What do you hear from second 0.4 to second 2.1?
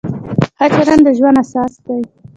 ښه چلند د ژوند اساس دی.